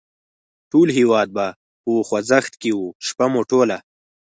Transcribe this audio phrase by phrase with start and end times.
[0.71, 1.27] ټول هېواد
[1.85, 3.77] په خوځښت کې و، شپه مو ټوله.